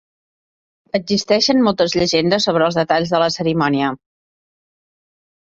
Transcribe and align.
Existeixen 0.99 1.61
moltes 1.67 1.93
llegendes 1.99 2.47
sobre 2.49 2.67
els 2.69 2.79
detalls 2.81 3.13
de 3.17 3.21
la 3.25 3.29
cerimònia. 3.37 3.93